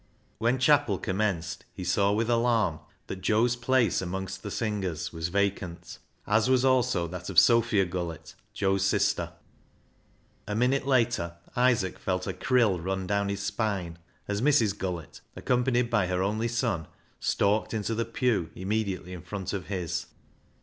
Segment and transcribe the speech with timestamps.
[0.39, 5.99] When chapel commenced he saw with alarm that Joe's place amongst the singers was vacant,
[6.25, 9.33] as was also that of Sophia Gullett, Joe's sister.
[10.47, 14.75] A minute later, Isaac felt a "crill" run down his spine as Mrs.
[14.75, 16.87] Gullett, accompanied by her only son,
[17.19, 20.07] stalked into the pew immediately in front of his.